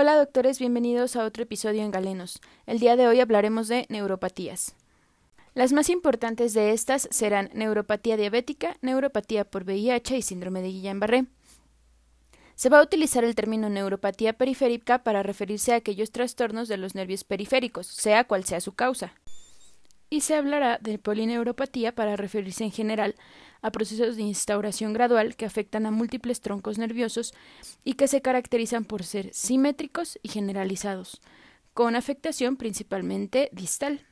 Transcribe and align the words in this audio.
Hola 0.00 0.16
doctores, 0.16 0.58
bienvenidos 0.58 1.14
a 1.14 1.26
otro 1.26 1.42
episodio 1.42 1.82
en 1.82 1.90
Galenos. 1.90 2.40
El 2.64 2.78
día 2.78 2.96
de 2.96 3.06
hoy 3.06 3.20
hablaremos 3.20 3.68
de 3.68 3.84
neuropatías. 3.90 4.74
Las 5.52 5.74
más 5.74 5.90
importantes 5.90 6.54
de 6.54 6.70
estas 6.72 7.06
serán 7.10 7.50
neuropatía 7.52 8.16
diabética, 8.16 8.78
neuropatía 8.80 9.44
por 9.44 9.64
VIH 9.64 10.16
y 10.16 10.22
síndrome 10.22 10.62
de 10.62 10.68
Guillain-Barré. 10.68 11.26
Se 12.54 12.70
va 12.70 12.78
a 12.78 12.82
utilizar 12.82 13.24
el 13.24 13.34
término 13.34 13.68
neuropatía 13.68 14.32
periférica 14.32 15.02
para 15.02 15.22
referirse 15.22 15.74
a 15.74 15.76
aquellos 15.76 16.12
trastornos 16.12 16.68
de 16.68 16.78
los 16.78 16.94
nervios 16.94 17.22
periféricos, 17.22 17.86
sea 17.86 18.24
cual 18.24 18.44
sea 18.44 18.62
su 18.62 18.72
causa. 18.72 19.12
Y 20.08 20.22
se 20.22 20.34
hablará 20.34 20.78
de 20.80 20.98
polineuropatía 20.98 21.94
para 21.94 22.16
referirse 22.16 22.64
en 22.64 22.72
general 22.72 23.16
a 23.62 23.70
procesos 23.70 24.16
de 24.16 24.22
instauración 24.22 24.92
gradual 24.92 25.36
que 25.36 25.46
afectan 25.46 25.86
a 25.86 25.90
múltiples 25.90 26.40
troncos 26.40 26.78
nerviosos 26.78 27.34
y 27.84 27.94
que 27.94 28.08
se 28.08 28.22
caracterizan 28.22 28.84
por 28.84 29.04
ser 29.04 29.32
simétricos 29.32 30.18
y 30.22 30.28
generalizados, 30.28 31.20
con 31.74 31.96
afectación 31.96 32.56
principalmente 32.56 33.50
distal. 33.52 34.06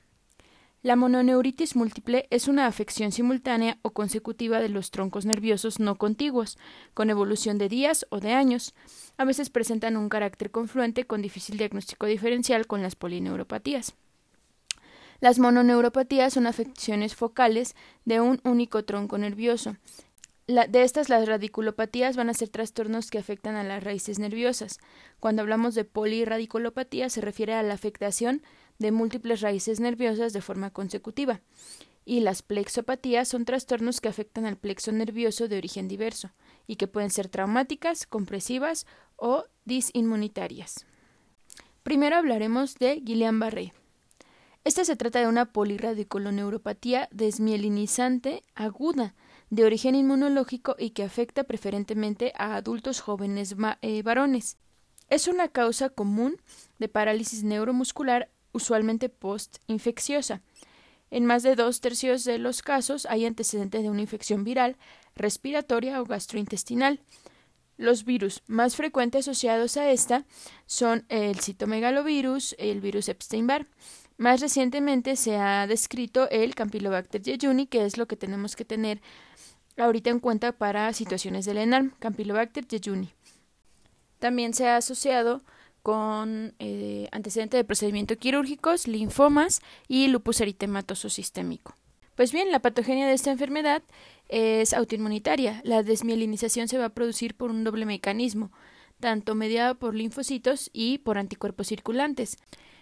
La 0.80 0.94
mononeuritis 0.94 1.74
múltiple 1.74 2.28
es 2.30 2.46
una 2.46 2.66
afección 2.66 3.10
simultánea 3.10 3.78
o 3.82 3.90
consecutiva 3.90 4.60
de 4.60 4.68
los 4.68 4.92
troncos 4.92 5.26
nerviosos 5.26 5.80
no 5.80 5.98
contiguos, 5.98 6.56
con 6.94 7.10
evolución 7.10 7.58
de 7.58 7.68
días 7.68 8.06
o 8.10 8.20
de 8.20 8.32
años. 8.32 8.74
A 9.16 9.24
veces 9.24 9.50
presentan 9.50 9.96
un 9.96 10.08
carácter 10.08 10.52
confluente 10.52 11.04
con 11.04 11.20
difícil 11.20 11.58
diagnóstico 11.58 12.06
diferencial 12.06 12.68
con 12.68 12.80
las 12.80 12.94
polineuropatías. 12.94 13.96
Las 15.20 15.40
mononeuropatías 15.40 16.34
son 16.34 16.46
afecciones 16.46 17.16
focales 17.16 17.74
de 18.04 18.20
un 18.20 18.40
único 18.44 18.84
tronco 18.84 19.18
nervioso. 19.18 19.76
de 20.46 20.82
estas, 20.82 21.08
las 21.08 21.26
radiculopatías 21.26 22.16
van 22.16 22.30
a 22.30 22.34
ser 22.34 22.48
trastornos 22.48 23.10
que 23.10 23.18
afectan 23.18 23.56
a 23.56 23.64
las 23.64 23.82
raíces 23.82 24.20
nerviosas. 24.20 24.78
Cuando 25.18 25.42
hablamos 25.42 25.74
de 25.74 25.84
poliradiculopatía, 25.84 27.10
se 27.10 27.20
refiere 27.20 27.54
a 27.54 27.64
la 27.64 27.74
afectación 27.74 28.42
de 28.78 28.92
múltiples 28.92 29.40
raíces 29.40 29.80
nerviosas 29.80 30.32
de 30.32 30.40
forma 30.40 30.70
consecutiva. 30.70 31.40
Y 32.04 32.20
las 32.20 32.42
plexopatías 32.42 33.28
son 33.28 33.44
trastornos 33.44 34.00
que 34.00 34.08
afectan 34.08 34.46
al 34.46 34.56
plexo 34.56 34.92
nervioso 34.92 35.48
de 35.48 35.58
origen 35.58 35.88
diverso 35.88 36.30
y 36.66 36.76
que 36.76 36.86
pueden 36.86 37.10
ser 37.10 37.28
traumáticas, 37.28 38.06
compresivas 38.06 38.86
o 39.16 39.44
disinmunitarias. 39.64 40.86
Primero 41.82 42.16
hablaremos 42.16 42.76
de 42.76 43.02
Guillain-Barré. 43.02 43.72
Esta 44.64 44.84
se 44.84 44.96
trata 44.96 45.20
de 45.20 45.28
una 45.28 45.52
poliradiculoneuropatía 45.52 47.08
desmielinizante 47.10 48.42
aguda 48.54 49.14
de 49.50 49.64
origen 49.64 49.94
inmunológico 49.94 50.76
y 50.78 50.90
que 50.90 51.04
afecta 51.04 51.44
preferentemente 51.44 52.32
a 52.36 52.56
adultos 52.56 53.00
jóvenes 53.00 53.56
eh, 53.82 54.02
varones. 54.02 54.58
Es 55.08 55.26
una 55.26 55.48
causa 55.48 55.88
común 55.88 56.36
de 56.78 56.88
parálisis 56.88 57.44
neuromuscular 57.44 58.30
usualmente 58.52 59.08
post-infecciosa. 59.08 60.42
En 61.10 61.24
más 61.24 61.42
de 61.42 61.54
dos 61.54 61.80
tercios 61.80 62.24
de 62.24 62.38
los 62.38 62.60
casos 62.60 63.06
hay 63.06 63.24
antecedentes 63.24 63.82
de 63.82 63.88
una 63.88 64.02
infección 64.02 64.44
viral, 64.44 64.76
respiratoria 65.14 66.00
o 66.02 66.04
gastrointestinal. 66.04 67.00
Los 67.78 68.04
virus 68.04 68.42
más 68.46 68.76
frecuentes 68.76 69.26
asociados 69.26 69.76
a 69.76 69.90
esta 69.90 70.26
son 70.66 71.06
el 71.08 71.40
citomegalovirus, 71.40 72.54
el 72.58 72.80
virus 72.80 73.08
Epstein-Barr. 73.08 73.66
Más 74.18 74.40
recientemente 74.40 75.14
se 75.14 75.36
ha 75.36 75.66
descrito 75.68 76.28
el 76.30 76.56
Campylobacter 76.56 77.22
jejuni, 77.22 77.68
que 77.68 77.84
es 77.84 77.96
lo 77.96 78.06
que 78.06 78.16
tenemos 78.16 78.56
que 78.56 78.64
tener 78.64 79.00
ahorita 79.76 80.10
en 80.10 80.18
cuenta 80.18 80.50
para 80.50 80.92
situaciones 80.92 81.44
del 81.44 81.58
ENARM, 81.58 81.92
Campylobacter 82.00 82.66
jejuni. 82.68 83.10
También 84.18 84.54
se 84.54 84.66
ha 84.66 84.76
asociado 84.76 85.42
con 85.84 86.52
eh, 86.58 87.08
antecedentes 87.12 87.58
de 87.58 87.64
procedimientos 87.64 88.16
quirúrgicos, 88.16 88.88
linfomas 88.88 89.60
y 89.86 90.08
lupus 90.08 90.40
eritematoso 90.40 91.08
sistémico. 91.08 91.76
Pues 92.16 92.32
bien, 92.32 92.50
la 92.50 92.58
patogenia 92.58 93.06
de 93.06 93.12
esta 93.12 93.30
enfermedad 93.30 93.84
es 94.28 94.72
autoinmunitaria. 94.72 95.60
La 95.62 95.84
desmielinización 95.84 96.66
se 96.66 96.76
va 96.76 96.86
a 96.86 96.94
producir 96.94 97.36
por 97.36 97.52
un 97.52 97.62
doble 97.62 97.86
mecanismo, 97.86 98.50
tanto 98.98 99.36
mediado 99.36 99.76
por 99.76 99.94
linfocitos 99.94 100.70
y 100.72 100.98
por 100.98 101.18
anticuerpos 101.18 101.68
circulantes. 101.68 102.36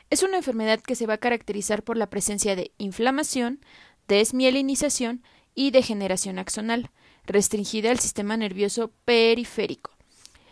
Es 0.08 0.22
una 0.22 0.36
enfermedad 0.36 0.80
que 0.80 0.94
se 0.94 1.06
va 1.06 1.14
a 1.14 1.18
caracterizar 1.18 1.82
por 1.82 1.96
la 1.96 2.08
presencia 2.08 2.54
de 2.54 2.70
inflamación, 2.78 3.60
desmielinización 4.06 5.22
y 5.54 5.72
degeneración 5.72 6.38
axonal, 6.38 6.90
restringida 7.24 7.90
al 7.90 7.98
sistema 7.98 8.36
nervioso 8.36 8.92
periférico. 9.04 9.90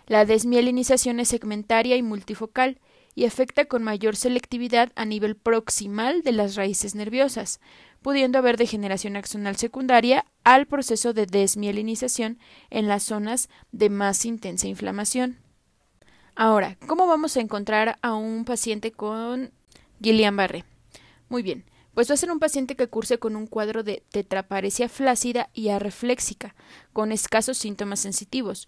La 0.06 0.24
desmielinización 0.24 1.20
es 1.20 1.28
segmentaria 1.28 1.96
y 1.96 2.02
multifocal 2.02 2.80
y 3.14 3.26
afecta 3.26 3.66
con 3.66 3.84
mayor 3.84 4.16
selectividad 4.16 4.90
a 4.96 5.04
nivel 5.04 5.36
proximal 5.36 6.22
de 6.22 6.32
las 6.32 6.56
raíces 6.56 6.96
nerviosas, 6.96 7.60
pudiendo 8.02 8.38
haber 8.38 8.56
degeneración 8.56 9.16
axonal 9.16 9.56
secundaria 9.56 10.26
al 10.42 10.66
proceso 10.66 11.12
de 11.12 11.26
desmielinización 11.26 12.38
en 12.70 12.88
las 12.88 13.04
zonas 13.04 13.48
de 13.70 13.88
más 13.88 14.24
intensa 14.24 14.66
inflamación. 14.66 15.43
Ahora, 16.36 16.76
¿cómo 16.88 17.06
vamos 17.06 17.36
a 17.36 17.40
encontrar 17.40 17.96
a 18.02 18.14
un 18.14 18.44
paciente 18.44 18.90
con 18.90 19.52
Guillain-Barré? 20.00 20.64
Muy 21.28 21.44
bien, 21.44 21.64
pues 21.94 22.10
va 22.10 22.14
a 22.14 22.16
ser 22.16 22.32
un 22.32 22.40
paciente 22.40 22.74
que 22.74 22.88
curse 22.88 23.18
con 23.18 23.36
un 23.36 23.46
cuadro 23.46 23.84
de 23.84 24.02
tetraparesia 24.10 24.88
flácida 24.88 25.48
y 25.54 25.68
arrefléxica, 25.68 26.56
con 26.92 27.12
escasos 27.12 27.56
síntomas 27.56 28.00
sensitivos. 28.00 28.66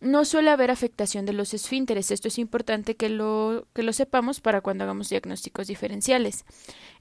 No 0.00 0.24
suele 0.24 0.50
haber 0.50 0.70
afectación 0.70 1.26
de 1.26 1.34
los 1.34 1.52
esfínteres, 1.52 2.10
esto 2.10 2.28
es 2.28 2.38
importante 2.38 2.96
que 2.96 3.10
lo, 3.10 3.68
que 3.74 3.82
lo 3.82 3.92
sepamos 3.92 4.40
para 4.40 4.62
cuando 4.62 4.84
hagamos 4.84 5.10
diagnósticos 5.10 5.66
diferenciales. 5.66 6.46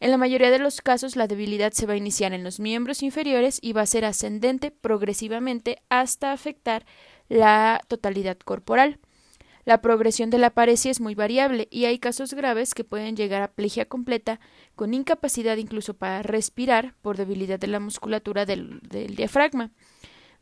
En 0.01 0.11
la 0.11 0.17
mayoría 0.17 0.51
de 0.51 0.59
los 0.59 0.81
casos, 0.81 1.15
la 1.15 1.27
debilidad 1.27 1.71
se 1.71 1.85
va 1.85 1.93
a 1.93 1.97
iniciar 1.97 2.33
en 2.33 2.43
los 2.43 2.59
miembros 2.59 3.01
inferiores 3.01 3.59
y 3.61 3.71
va 3.71 3.83
a 3.83 3.87
ser 3.87 4.03
ascendente 4.03 4.71
progresivamente 4.71 5.81
hasta 5.87 6.33
afectar 6.33 6.85
la 7.29 7.81
totalidad 7.87 8.37
corporal. 8.37 8.99
La 9.63 9.81
progresión 9.81 10.29
de 10.29 10.37
la 10.37 10.49
paresia 10.49 10.91
es 10.91 10.99
muy 10.99 11.15
variable 11.15 11.67
y 11.69 11.85
hay 11.85 11.99
casos 11.99 12.33
graves 12.33 12.73
que 12.73 12.83
pueden 12.83 13.15
llegar 13.15 13.43
a 13.43 13.51
plegia 13.51 13.85
completa 13.85 14.39
con 14.75 14.93
incapacidad 14.93 15.57
incluso 15.57 15.93
para 15.93 16.23
respirar 16.23 16.95
por 17.01 17.17
debilidad 17.17 17.59
de 17.59 17.67
la 17.67 17.79
musculatura 17.79 18.45
del, 18.45 18.81
diafragma. 18.81 19.71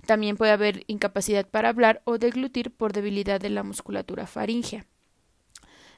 También 0.06 0.38
puede 0.38 0.52
haber 0.52 0.84
incapacidad 0.88 1.46
para 1.46 1.69
hablar 1.69 2.02
o 2.06 2.18
deglutir 2.18 2.72
por 2.72 2.94
debilidad 2.94 3.41
de 3.41 3.50
la 3.50 3.63
musculatura 3.63 4.25
faríngea. 4.25 4.85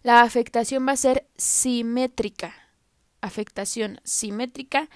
La 0.01 0.21
afectación 0.21 0.87
va 0.87 0.93
a 0.93 0.97
ser 0.97 1.27
simétrica, 1.37 2.55
afectación 3.21 4.01
simétrica 4.03 4.89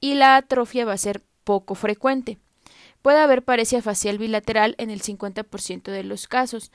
y 0.00 0.14
la 0.14 0.36
atrofia 0.36 0.84
va 0.84 0.92
a 0.92 0.98
ser 0.98 1.22
poco 1.44 1.74
frecuente. 1.74 2.38
Puede 3.00 3.18
haber 3.18 3.42
paresia 3.42 3.80
facial 3.80 4.18
bilateral 4.18 4.74
en 4.76 4.90
el 4.90 5.00
50% 5.00 5.90
de 5.90 6.04
los 6.04 6.28
casos, 6.28 6.70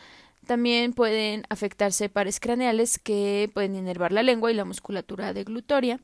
también 0.46 0.94
pueden 0.94 1.44
afectarse 1.50 2.10
pares 2.10 2.40
craneales 2.40 2.98
que 2.98 3.50
pueden 3.54 3.76
inervar 3.76 4.12
la 4.12 4.24
lengua 4.24 4.52
y 4.52 4.56
la 4.56 4.66
musculatura 4.66 5.34
deglutoria, 5.34 6.00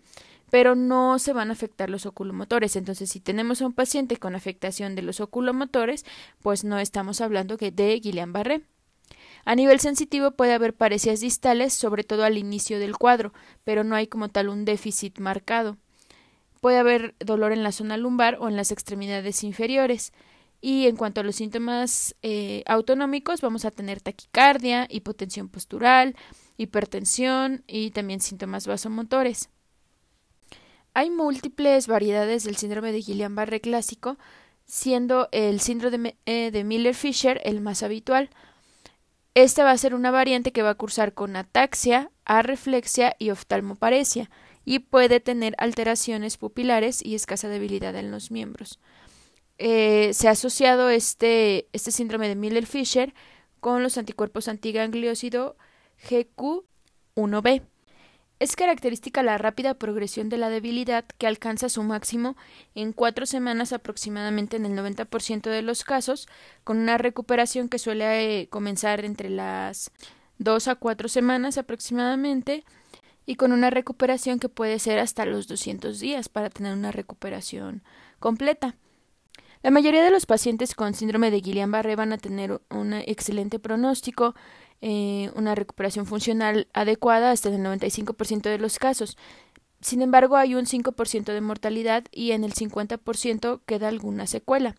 pero 0.50 0.76
no 0.76 1.18
se 1.18 1.34
van 1.34 1.50
a 1.50 1.54
afectar 1.54 1.90
los 1.90 2.06
oculomotores. 2.06 2.76
Entonces, 2.76 3.10
si 3.10 3.20
tenemos 3.20 3.62
a 3.62 3.66
un 3.66 3.74
paciente 3.74 4.18
con 4.18 4.36
afectación 4.36 4.96
de 4.96 5.02
los 5.02 5.22
oculomotores, 5.22 6.06
pues 6.42 6.64
no 6.64 6.78
estamos 6.78 7.22
hablando 7.22 7.56
de 7.58 7.70
Guillain-Barré. 7.72 8.64
A 9.46 9.56
nivel 9.56 9.80
sensitivo 9.80 10.32
puede 10.32 10.54
haber 10.54 10.74
parecias 10.74 11.20
distales, 11.22 11.74
sobre 11.74 12.04
todo 12.04 12.24
al 12.24 12.38
inicio 12.38 12.80
del 12.80 12.98
cuadro, 12.98 13.34
pero 13.64 13.84
no 13.84 13.96
hay 13.96 14.08
como 14.08 14.30
tal 14.30 14.50
un 14.50 14.66
déficit 14.66 15.20
marcado. 15.20 15.78
Puede 16.60 16.78
haber 16.78 17.16
dolor 17.20 17.54
en 17.54 17.64
la 17.64 17.72
zona 17.72 17.98
lumbar 17.98 18.38
o 18.40 18.48
en 18.48 18.56
las 18.56 18.72
extremidades 18.72 19.44
inferiores. 19.44 20.14
Y 20.62 20.88
en 20.88 20.96
cuanto 20.96 21.22
a 21.22 21.24
los 21.24 21.36
síntomas 21.36 22.16
eh, 22.22 22.64
autonómicos, 22.68 23.42
vamos 23.42 23.66
a 23.66 23.72
tener 23.72 24.00
taquicardia, 24.00 24.88
hipotensión 24.90 25.50
postural, 25.50 26.16
hipertensión 26.56 27.64
y 27.66 27.90
también 27.90 28.22
síntomas 28.22 28.68
vasomotores. 28.68 29.50
Hay 30.94 31.10
múltiples 31.10 31.88
variedades 31.88 32.44
del 32.44 32.58
síndrome 32.58 32.92
de 32.92 33.00
Guillain-Barré 33.00 33.60
clásico, 33.60 34.18
siendo 34.66 35.30
el 35.32 35.62
síndrome 35.62 36.16
de, 36.26 36.52
de 36.52 36.64
Miller-Fisher 36.64 37.42
el 37.44 37.62
más 37.62 37.82
habitual. 37.82 38.30
Esta 39.34 39.64
va 39.64 39.72
a 39.72 39.78
ser 39.78 39.96
una 39.96 40.12
variante 40.12 40.52
que 40.52 40.62
va 40.62 40.72
a 40.72 40.76
cursar 40.76 41.14
con 41.14 41.36
ataxia, 41.38 42.12
arreflexia 42.26 43.16
y 43.18 43.32
oftalmoparesia, 43.32 44.30
y 44.64 44.80
puede 44.80 45.20
tener 45.20 45.56
alteraciones 45.58 46.38
pupilares 46.38 47.04
y 47.04 47.16
escasa 47.16 47.48
debilidad 47.48 47.96
en 47.96 48.12
los 48.12 48.30
miembros. 48.30 48.80
Eh, 49.58 50.14
se 50.14 50.28
ha 50.28 50.32
asociado 50.32 50.90
este, 50.90 51.68
este 51.74 51.92
síndrome 51.92 52.28
de 52.28 52.36
Miller-Fisher 52.36 53.14
con 53.60 53.84
los 53.84 53.98
anticuerpos 53.98 54.48
antigangliósido 54.48 55.56
GQ1B. 56.10 57.62
Es 58.40 58.56
característica 58.56 59.22
la 59.22 59.38
rápida 59.38 59.76
progresión 59.76 60.28
de 60.30 60.38
la 60.38 60.50
debilidad 60.50 61.06
que 61.20 61.28
alcanza 61.28 61.70
su 61.70 61.84
máximo 61.84 62.36
en 62.74 62.92
cuatro 62.92 63.28
semanas 63.28 63.72
aproximadamente 63.72 64.58
en 64.58 64.66
el 64.66 64.76
90% 64.76 65.52
de 65.52 65.62
los 65.62 65.84
casos, 65.84 66.28
con 66.64 66.80
una 66.80 66.98
recuperación 66.98 67.70
que 67.70 67.78
suele 67.78 68.42
eh, 68.42 68.50
comenzar 68.50 69.06
entre 69.06 69.30
las 69.30 69.92
dos 70.40 70.68
a 70.68 70.74
cuatro 70.74 71.08
semanas 71.08 71.60
aproximadamente 71.60 72.66
y 73.28 73.36
con 73.36 73.52
una 73.52 73.70
recuperación 73.70 74.40
que 74.40 74.50
puede 74.50 74.80
ser 74.80 74.98
hasta 74.98 75.26
los 75.26 75.48
200 75.48 76.00
días 76.00 76.28
para 76.28 76.50
tener 76.50 76.74
una 76.74 76.92
recuperación 76.92 77.84
completa. 78.20 78.76
La 79.64 79.70
mayoría 79.70 80.04
de 80.04 80.10
los 80.10 80.26
pacientes 80.26 80.74
con 80.74 80.96
síndrome 80.96 81.30
de 81.30 81.42
Guillain-Barré 81.42 81.96
van 81.96 82.14
a 82.14 82.18
tener 82.18 82.62
un 82.72 82.94
excelente 82.94 83.60
pronóstico, 83.60 84.34
eh, 84.82 85.30
una 85.36 85.54
recuperación 85.54 86.08
funcional 86.08 86.68
adecuada 86.74 87.30
hasta 87.30 87.50
el 87.50 87.62
95% 87.62 88.50
de 88.50 88.58
los 88.58 88.80
casos. 88.80 89.18
Sin 89.80 90.02
embargo, 90.02 90.36
hay 90.36 90.56
un 90.56 90.66
5% 90.66 91.32
de 91.32 91.42
mortalidad 91.42 92.06
y 92.12 92.32
en 92.32 92.44
el 92.44 92.54
50% 92.54 93.62
queda 93.66 93.88
alguna 93.88 94.26
secuela. 94.26 94.76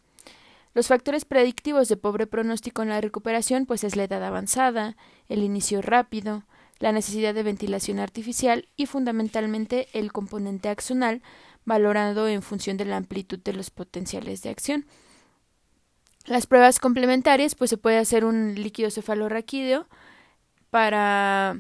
Los 0.74 0.88
factores 0.88 1.24
predictivos 1.26 1.88
de 1.88 1.96
pobre 1.96 2.26
pronóstico 2.26 2.82
en 2.82 2.88
la 2.88 3.00
recuperación 3.00 3.66
pues 3.66 3.84
es 3.84 3.94
la 3.94 4.04
edad 4.04 4.24
avanzada, 4.24 4.96
el 5.28 5.42
inicio 5.42 5.82
rápido, 5.82 6.44
la 6.78 6.92
necesidad 6.92 7.34
de 7.34 7.42
ventilación 7.44 8.00
artificial 8.00 8.68
y 8.76 8.86
fundamentalmente 8.86 9.88
el 9.92 10.12
componente 10.12 10.68
axonal 10.68 11.22
valorado 11.64 12.28
en 12.28 12.42
función 12.42 12.76
de 12.76 12.84
la 12.84 12.96
amplitud 12.96 13.38
de 13.38 13.52
los 13.52 13.70
potenciales 13.70 14.42
de 14.42 14.50
acción. 14.50 14.86
Las 16.26 16.46
pruebas 16.46 16.78
complementarias 16.78 17.54
pues 17.54 17.70
se 17.70 17.78
puede 17.78 17.98
hacer 17.98 18.24
un 18.24 18.54
líquido 18.54 18.90
cefalorraquídeo 18.90 19.86
para 20.70 21.56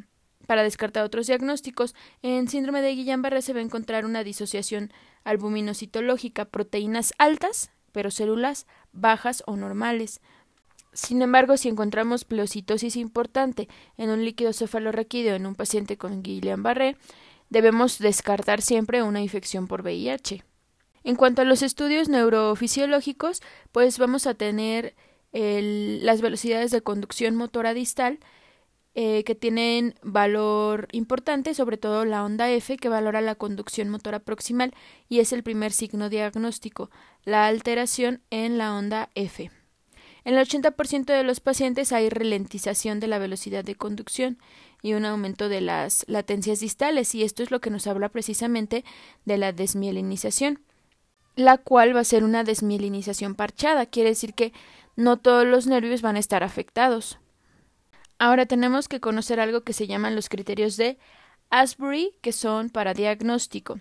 para 0.46 0.62
descartar 0.62 1.04
otros 1.04 1.26
diagnósticos, 1.26 1.94
en 2.22 2.48
síndrome 2.48 2.82
de 2.82 2.94
Guillain-Barré 2.94 3.42
se 3.42 3.52
va 3.52 3.60
a 3.60 3.62
encontrar 3.62 4.04
una 4.04 4.24
disociación 4.24 4.92
albuminocitológica, 5.24 6.46
proteínas 6.46 7.14
altas, 7.18 7.70
pero 7.92 8.10
células 8.10 8.66
bajas 8.92 9.42
o 9.46 9.56
normales. 9.56 10.20
Sin 10.92 11.22
embargo, 11.22 11.56
si 11.56 11.68
encontramos 11.68 12.24
pleocitosis 12.24 12.96
importante 12.96 13.68
en 13.96 14.10
un 14.10 14.24
líquido 14.24 14.52
cefalorraquídeo 14.52 15.34
en 15.36 15.46
un 15.46 15.54
paciente 15.54 15.96
con 15.96 16.22
Guillain-Barré, 16.22 16.96
debemos 17.52 17.98
descartar 17.98 18.62
siempre 18.62 19.02
una 19.02 19.20
infección 19.20 19.68
por 19.68 19.82
VIH. 19.82 20.42
En 21.04 21.16
cuanto 21.16 21.42
a 21.42 21.44
los 21.44 21.62
estudios 21.62 22.08
neurofisiológicos, 22.08 23.42
pues 23.72 23.98
vamos 23.98 24.26
a 24.26 24.34
tener 24.34 24.94
las 25.32 26.20
velocidades 26.20 26.70
de 26.70 26.82
conducción 26.82 27.36
motora 27.36 27.74
distal 27.74 28.20
eh, 28.94 29.22
que 29.24 29.34
tienen 29.34 29.94
valor 30.02 30.88
importante, 30.92 31.54
sobre 31.54 31.76
todo 31.76 32.04
la 32.04 32.24
onda 32.24 32.50
F, 32.50 32.76
que 32.76 32.88
valora 32.88 33.20
la 33.20 33.34
conducción 33.34 33.88
motora 33.88 34.20
proximal 34.20 34.74
y 35.08 35.20
es 35.20 35.32
el 35.32 35.42
primer 35.42 35.72
signo 35.72 36.08
diagnóstico, 36.08 36.90
la 37.24 37.46
alteración 37.46 38.22
en 38.30 38.58
la 38.58 38.74
onda 38.74 39.10
F. 39.14 39.50
En 40.24 40.34
el 40.34 40.46
80% 40.46 41.06
de 41.06 41.24
los 41.24 41.40
pacientes 41.40 41.92
hay 41.92 42.08
ralentización 42.08 43.00
de 43.00 43.08
la 43.08 43.18
velocidad 43.18 43.64
de 43.64 43.74
conducción 43.74 44.38
y 44.82 44.94
un 44.94 45.04
aumento 45.04 45.48
de 45.48 45.60
las 45.60 46.04
latencias 46.08 46.60
distales, 46.60 47.14
y 47.14 47.22
esto 47.22 47.42
es 47.42 47.50
lo 47.50 47.60
que 47.60 47.70
nos 47.70 47.86
habla 47.86 48.08
precisamente 48.08 48.84
de 49.24 49.38
la 49.38 49.52
desmielinización, 49.52 50.60
la 51.36 51.58
cual 51.58 51.96
va 51.96 52.00
a 52.00 52.04
ser 52.04 52.24
una 52.24 52.44
desmielinización 52.44 53.34
parchada, 53.34 53.86
quiere 53.86 54.10
decir 54.10 54.34
que 54.34 54.52
no 54.96 55.18
todos 55.18 55.46
los 55.46 55.66
nervios 55.66 56.02
van 56.02 56.16
a 56.16 56.20
estar 56.20 56.42
afectados. 56.42 57.18
Ahora 58.18 58.46
tenemos 58.46 58.88
que 58.88 59.00
conocer 59.00 59.40
algo 59.40 59.62
que 59.62 59.72
se 59.72 59.86
llaman 59.86 60.14
los 60.14 60.28
criterios 60.28 60.76
de 60.76 60.98
Asbury, 61.50 62.14
que 62.20 62.32
son 62.32 62.70
para 62.70 62.94
diagnóstico. 62.94 63.80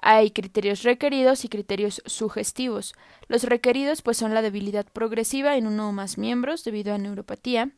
Hay 0.00 0.32
criterios 0.32 0.82
requeridos 0.82 1.44
y 1.44 1.48
criterios 1.48 2.02
sugestivos. 2.06 2.94
Los 3.28 3.44
requeridos 3.44 4.02
pues 4.02 4.16
son 4.16 4.34
la 4.34 4.42
debilidad 4.42 4.86
progresiva 4.86 5.56
en 5.56 5.66
uno 5.66 5.88
o 5.88 5.92
más 5.92 6.18
miembros 6.18 6.64
debido 6.64 6.92
a 6.92 6.98
neuropatía, 6.98 7.70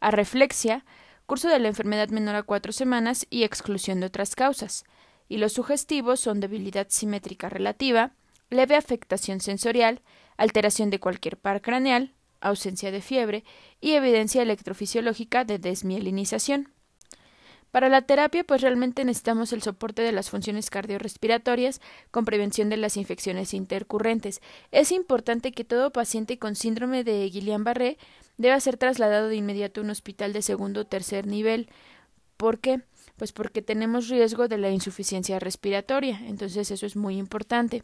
a 0.00 0.10
reflexia, 0.10 0.84
curso 1.26 1.48
de 1.48 1.58
la 1.58 1.68
enfermedad 1.68 2.08
menor 2.08 2.36
a 2.36 2.42
cuatro 2.42 2.72
semanas 2.72 3.26
y 3.30 3.42
exclusión 3.42 4.00
de 4.00 4.06
otras 4.06 4.34
causas. 4.34 4.84
Y 5.28 5.38
los 5.38 5.52
sugestivos 5.52 6.20
son 6.20 6.40
debilidad 6.40 6.86
simétrica 6.88 7.48
relativa, 7.48 8.12
leve 8.48 8.76
afectación 8.76 9.40
sensorial, 9.40 10.00
alteración 10.36 10.90
de 10.90 11.00
cualquier 11.00 11.36
par 11.36 11.62
craneal, 11.62 12.14
ausencia 12.40 12.90
de 12.90 13.00
fiebre 13.02 13.44
y 13.80 13.92
evidencia 13.92 14.42
electrofisiológica 14.42 15.44
de 15.44 15.58
desmielinización. 15.58 16.72
Para 17.76 17.90
la 17.90 18.00
terapia, 18.00 18.42
pues 18.42 18.62
realmente 18.62 19.04
necesitamos 19.04 19.52
el 19.52 19.60
soporte 19.60 20.00
de 20.00 20.10
las 20.10 20.30
funciones 20.30 20.70
cardiorrespiratorias 20.70 21.82
con 22.10 22.24
prevención 22.24 22.70
de 22.70 22.78
las 22.78 22.96
infecciones 22.96 23.52
intercurrentes. 23.52 24.40
Es 24.72 24.92
importante 24.92 25.52
que 25.52 25.62
todo 25.62 25.92
paciente 25.92 26.38
con 26.38 26.54
síndrome 26.54 27.04
de 27.04 27.30
Guillain-Barré 27.30 27.98
deba 28.38 28.58
ser 28.60 28.78
trasladado 28.78 29.28
de 29.28 29.36
inmediato 29.36 29.82
a 29.82 29.84
un 29.84 29.90
hospital 29.90 30.32
de 30.32 30.40
segundo 30.40 30.80
o 30.80 30.86
tercer 30.86 31.26
nivel. 31.26 31.68
¿Por 32.38 32.60
qué? 32.60 32.80
Pues 33.18 33.32
porque 33.32 33.60
tenemos 33.60 34.08
riesgo 34.08 34.48
de 34.48 34.56
la 34.56 34.70
insuficiencia 34.70 35.38
respiratoria. 35.38 36.18
Entonces 36.28 36.70
eso 36.70 36.86
es 36.86 36.96
muy 36.96 37.18
importante. 37.18 37.82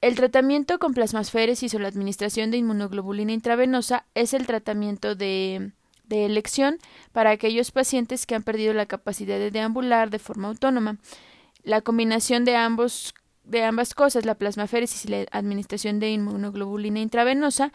El 0.00 0.16
tratamiento 0.16 0.80
con 0.80 0.94
plasmasféresis 0.94 1.72
o 1.74 1.78
la 1.78 1.86
administración 1.86 2.50
de 2.50 2.56
inmunoglobulina 2.56 3.30
intravenosa 3.30 4.06
es 4.14 4.34
el 4.34 4.48
tratamiento 4.48 5.14
de, 5.14 5.70
de 6.04 6.26
elección 6.26 6.78
para 7.12 7.30
aquellos 7.30 7.70
pacientes 7.70 8.26
que 8.26 8.34
han 8.34 8.42
perdido 8.42 8.74
la 8.74 8.86
capacidad 8.86 9.38
de 9.38 9.50
deambular 9.50 10.10
de 10.10 10.18
forma 10.18 10.48
autónoma. 10.48 10.98
La 11.62 11.80
combinación 11.80 12.44
de 12.44 12.56
ambos 12.56 13.14
de 13.44 13.62
ambas 13.62 13.94
cosas, 13.94 14.24
la 14.24 14.36
plasmaféresis 14.36 15.04
y 15.04 15.08
la 15.08 15.26
administración 15.30 16.00
de 16.00 16.10
inmunoglobulina 16.10 17.00
intravenosa, 17.00 17.72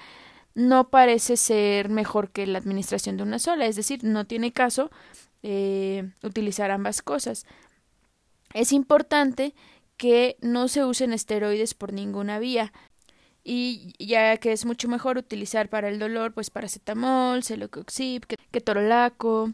no 0.55 0.89
parece 0.89 1.37
ser 1.37 1.89
mejor 1.89 2.31
que 2.31 2.47
la 2.47 2.57
administración 2.57 3.17
de 3.17 3.23
una 3.23 3.39
sola, 3.39 3.65
es 3.65 3.75
decir, 3.75 4.03
no 4.03 4.25
tiene 4.25 4.51
caso 4.51 4.89
eh, 5.43 6.09
utilizar 6.23 6.71
ambas 6.71 7.01
cosas. 7.01 7.45
Es 8.53 8.73
importante 8.73 9.53
que 9.95 10.37
no 10.41 10.67
se 10.67 10.83
usen 10.85 11.13
esteroides 11.13 11.75
por 11.75 11.93
ninguna 11.93 12.39
vía 12.39 12.73
y 13.43 13.93
ya 13.99 14.37
que 14.37 14.51
es 14.51 14.65
mucho 14.65 14.87
mejor 14.87 15.17
utilizar 15.17 15.69
para 15.69 15.89
el 15.89 15.99
dolor 15.99 16.33
pues 16.33 16.49
paracetamol, 16.49 17.43
celocoxib, 17.43 18.25
ketorolaco 18.51 19.53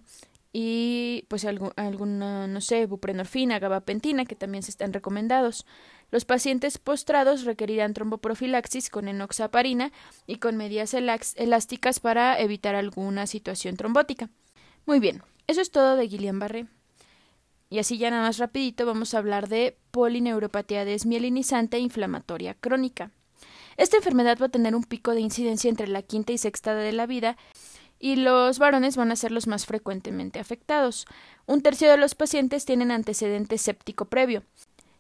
y 0.52 1.26
pues 1.28 1.46
alguna 1.46 2.48
no 2.48 2.62
sé, 2.62 2.86
buprenorfina, 2.86 3.60
gabapentina 3.60 4.26
que 4.26 4.36
también 4.36 4.64
se 4.64 4.72
están 4.72 4.94
recomendados. 4.94 5.66
Los 6.12 6.24
pacientes 6.24 6.78
postrados 6.78 7.44
requerirán 7.44 7.94
tromboprofilaxis 7.94 8.90
con 8.90 9.08
enoxaparina 9.08 9.92
y 10.28 10.38
con 10.38 10.56
medidas 10.56 10.94
elásticas 10.94 12.00
para 12.00 12.40
evitar 12.40 12.76
alguna 12.76 13.28
situación 13.28 13.76
trombótica. 13.76 14.30
Muy 14.86 15.00
bien, 15.00 15.24
eso 15.48 15.62
es 15.62 15.72
todo 15.72 15.96
de 15.96 16.08
Guillain-Barré. 16.08 16.68
Y 17.70 17.80
así 17.80 17.98
ya 17.98 18.12
nada 18.12 18.24
más 18.24 18.38
rapidito 18.38 18.86
vamos 18.86 19.14
a 19.14 19.18
hablar 19.18 19.50
de 19.50 19.78
polineuropatía 19.92 20.86
desmielinizante 20.86 21.78
e 21.78 21.82
inflamatoria 21.82 22.54
crónica. 22.54 23.12
Esta 23.78 23.98
enfermedad 23.98 24.38
va 24.42 24.46
a 24.46 24.50
tener 24.50 24.76
un 24.76 24.84
pico 24.84 25.12
de 25.12 25.22
incidencia 25.22 25.70
entre 25.70 25.88
la 25.88 26.02
quinta 26.02 26.32
y 26.32 26.38
sexta 26.38 26.76
de 26.76 26.94
la 26.94 27.06
vida 27.06 27.38
y 28.00 28.16
los 28.16 28.60
varones 28.60 28.98
van 28.98 29.12
a 29.12 29.16
ser 29.16 29.32
los 29.32 29.48
más 29.48 29.66
frecuentemente 29.66 30.40
afectados. 30.40 31.06
Un 31.46 31.62
tercio 31.62 31.90
de 31.90 31.98
los 31.98 32.16
pacientes 32.16 32.66
tienen 32.66 32.92
antecedente 32.92 33.58
séptico 33.58 34.06
previo. 34.06 34.44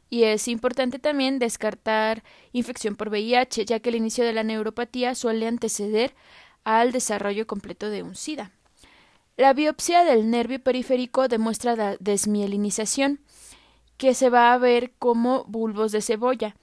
Y 0.09 0.23
es 0.23 0.47
importante 0.47 0.99
también 0.99 1.39
descartar 1.39 2.23
infección 2.51 2.95
por 2.95 3.09
VIH, 3.09 3.65
ya 3.65 3.79
que 3.79 3.89
el 3.89 3.95
inicio 3.95 4.23
de 4.23 4.33
la 4.33 4.43
neuropatía 4.43 5.15
suele 5.15 5.47
anteceder 5.47 6.13
al 6.63 6.91
desarrollo 6.91 7.47
completo 7.47 7.89
de 7.89 8.03
un 8.03 8.15
SIDA. 8.15 8.51
La 9.37 9.53
biopsia 9.53 10.03
del 10.03 10.29
nervio 10.29 10.61
periférico 10.61 11.27
demuestra 11.27 11.75
la 11.75 11.97
desmielinización, 11.99 13.19
que 13.97 14.13
se 14.13 14.29
va 14.29 14.53
a 14.53 14.57
ver 14.57 14.93
como 14.97 15.43
bulbos 15.45 15.91
de 15.91 16.01
cebolla, 16.01 16.55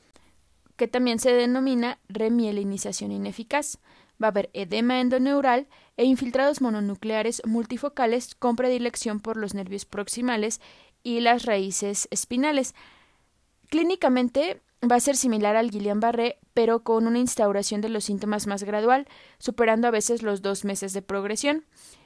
que 0.77 0.89
también 0.89 1.19
se 1.19 1.33
denomina 1.33 1.99
remielinización 2.09 3.13
ineficaz. 3.13 3.79
Va 4.23 4.29
a 4.29 4.31
haber 4.31 4.51
edema 4.53 5.01
endoneural 5.01 5.67
e 5.97 6.05
infiltrados 6.05 6.61
mononucleares 6.61 7.43
multifocales 7.45 8.35
con 8.35 8.57
predilección 8.57 9.21
por 9.21 9.37
los 9.37 9.55
nervios 9.55 9.85
proximales 9.85 10.61
y 11.03 11.21
las 11.21 11.45
raíces 11.45 12.09
espinales. 12.11 12.75
Clínicamente 13.69 14.61
va 14.91 14.97
a 14.97 15.01
ser 15.01 15.17
similar 15.17 15.57
al 15.57 15.71
Guillain-Barré, 15.71 16.39
pero 16.55 16.83
con 16.83 17.07
una 17.07 17.19
instauración 17.19 17.81
de 17.81 17.89
los 17.89 18.05
síntomas 18.05 18.47
más 18.47 18.65
gradual, 18.65 19.07
superando 19.39 19.89
a 19.89 19.93
veces 19.93 20.23
los 20.23 20.43
dos 20.43 20.65
meses 20.65 20.93
de 20.93 21.03
progresión. 21.03 21.65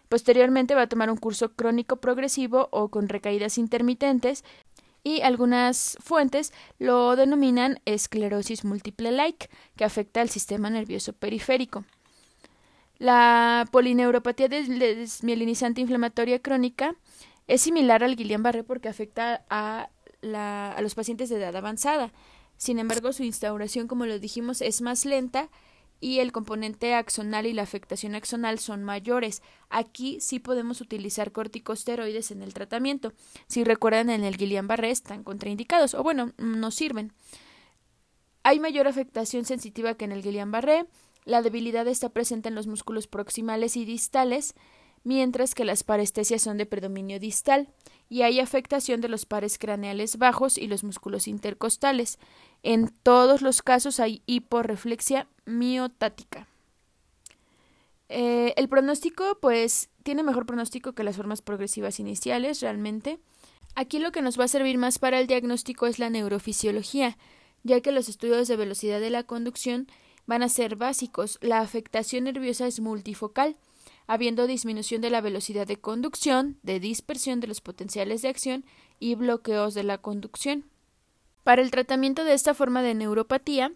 Posteriormente 0.09 0.75
va 0.75 0.83
a 0.83 0.89
tomar 0.89 1.11
un 1.11 1.17
curso 1.17 1.53
crónico 1.55 1.97
progresivo 1.97 2.69
o 2.71 2.91
con 2.91 3.09
recaídas 3.09 3.59
intermitentes 3.59 4.45
y 5.07 5.21
algunas 5.23 5.97
fuentes 6.01 6.53
lo 6.81 7.15
denominan 7.15 7.79
esclerosis 7.85 8.65
múltiple 8.65 9.13
like, 9.13 9.49
que 9.77 9.85
afecta 9.85 10.21
al 10.21 10.31
sistema 10.31 10.69
nervioso 10.69 11.13
periférico. 11.13 11.85
La 12.99 13.69
polineuropatía 13.71 14.49
desmielinizante 14.49 15.81
inflamatoria 15.81 16.41
crónica 16.41 16.97
es 17.47 17.61
similar 17.61 18.03
al 18.03 18.17
Guillain-Barré 18.17 18.65
porque 18.65 18.89
afecta 18.89 19.45
a, 19.49 19.91
a 20.35 20.83
los 20.83 20.97
pacientes 20.97 21.29
de 21.29 21.37
edad 21.37 21.55
avanzada. 21.55 22.11
Sin 22.57 22.81
embargo, 22.81 23.13
su 23.13 23.23
instauración, 23.23 23.87
como 23.87 24.07
lo 24.07 24.19
dijimos, 24.19 24.61
es 24.61 24.83
más 24.83 25.05
lenta 25.05 25.51
y 26.01 26.19
el 26.19 26.33
componente 26.33 26.95
axonal 26.95 27.47
y 27.47 27.53
la 27.53 27.63
afectación 27.63 28.15
axonal 28.15 28.59
son 28.59 28.85
mayores. 28.85 29.43
Aquí 29.71 30.19
sí 30.21 30.39
podemos 30.39 30.81
utilizar 30.81 31.33
corticosteroides 31.33 32.31
en 32.31 32.43
el 32.43 32.55
tratamiento. 32.55 33.13
Si 33.47 33.65
recuerdan, 33.65 34.11
en 34.11 34.25
el 34.25 34.37
Guillain-Barré 34.37 34.91
están 34.91 35.25
contraindicados, 35.25 35.95
o 35.95 36.03
bueno, 36.03 36.33
no 36.39 36.71
sirven. 36.71 37.13
Hay 38.43 38.61
mayor 38.61 38.87
afectación 38.87 39.45
sensitiva 39.45 39.95
que 39.95 40.05
en 40.05 40.13
el 40.13 40.23
Guillain-Barré. 40.23 40.87
La 41.25 41.43
debilidad 41.43 41.89
está 41.89 42.11
presente 42.11 42.49
en 42.49 42.55
los 42.55 42.69
músculos 42.69 43.09
proximales 43.09 43.77
y 43.77 43.85
distales, 43.85 44.55
mientras 45.03 45.55
que 45.55 45.65
las 45.65 45.83
parestesias 45.83 46.43
son 46.43 46.57
de 46.57 46.67
predominio 46.67 47.19
distal, 47.19 47.69
y 48.09 48.23
hay 48.23 48.41
afectación 48.41 49.01
de 49.01 49.09
los 49.09 49.27
pares 49.27 49.59
craneales 49.59 50.19
bajos 50.19 50.59
y 50.59 50.69
los 50.69 50.85
músculos 50.85 51.27
intercostales. 51.27 52.19
En 52.63 52.89
todos 53.03 53.43
los 53.43 53.63
casos 53.63 54.01
hay 54.01 54.23
hiporreflexia 54.27 55.29
miotática. 55.45 56.47
Eh, 58.09 58.55
el 58.57 58.69
pronóstico, 58.69 59.39
pues, 59.41 59.91
tiene 60.05 60.23
mejor 60.23 60.47
pronóstico 60.47 60.93
que 60.93 61.03
las 61.03 61.17
formas 61.17 61.43
progresivas 61.43 61.99
iniciales, 61.99 62.61
realmente. 62.61 63.19
Aquí 63.75 63.99
lo 63.99 64.13
que 64.13 64.23
nos 64.23 64.39
va 64.39 64.45
a 64.45 64.49
servir 64.49 64.79
más 64.79 64.99
para 64.99 65.19
el 65.21 65.27
diagnóstico 65.27 65.87
es 65.87 65.99
la 65.99 66.09
neurofisiología, 66.09 67.19
ya 67.65 67.81
que 67.81 67.93
los 67.93 68.09
estudios 68.09 68.47
de 68.47 68.57
velocidad 68.57 69.01
de 69.01 69.11
la 69.11 69.25
conducción 69.25 69.89
van 70.27 70.43
a 70.43 70.49
ser 70.49 70.77
básicos. 70.77 71.39
La 71.41 71.61
afectación 71.61 72.25
nerviosa 72.25 72.67
es 72.67 72.81
multifocal, 72.81 73.57
habiendo 74.07 74.47
disminución 74.47 75.01
de 75.01 75.11
la 75.11 75.21
velocidad 75.21 75.67
de 75.67 75.81
conducción, 75.81 76.59
de 76.63 76.81
dispersión 76.81 77.41
de 77.41 77.47
los 77.47 77.61
potenciales 77.61 78.23
de 78.23 78.29
acción 78.29 78.65
y 78.99 79.15
bloqueos 79.15 79.75
de 79.75 79.83
la 79.83 79.99
conducción. 79.99 80.65
Para 81.45 81.63
el 81.63 81.71
tratamiento 81.71 82.25
de 82.25 82.35
esta 82.35 82.55
forma 82.55 82.83
de 82.83 82.95
neuropatía 82.95 83.73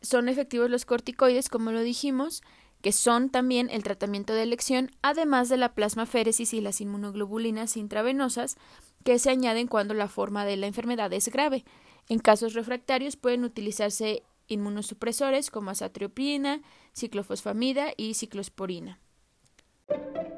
son 0.00 0.28
efectivos 0.28 0.70
los 0.70 0.84
corticoides, 0.84 1.48
como 1.48 1.70
lo 1.70 1.80
dijimos, 1.80 2.42
que 2.82 2.92
son 2.92 3.30
también 3.30 3.70
el 3.70 3.84
tratamiento 3.84 4.32
de 4.32 4.42
elección, 4.42 4.90
además 5.02 5.48
de 5.48 5.56
la 5.56 5.74
plasmaféresis 5.74 6.52
y 6.52 6.60
las 6.60 6.80
inmunoglobulinas 6.80 7.76
intravenosas 7.76 8.56
que 9.04 9.18
se 9.18 9.30
añaden 9.30 9.68
cuando 9.68 9.94
la 9.94 10.08
forma 10.08 10.44
de 10.44 10.56
la 10.56 10.66
enfermedad 10.66 11.12
es 11.12 11.28
grave. 11.28 11.64
En 12.08 12.18
casos 12.18 12.54
refractarios 12.54 13.16
pueden 13.16 13.44
utilizarse 13.44 14.24
inmunosupresores 14.48 15.50
como 15.50 15.70
azatriopina, 15.70 16.60
ciclofosfamida 16.92 17.92
y 17.96 18.14
ciclosporina. 18.14 18.98
Thank 19.92 20.04
you. 20.16 20.31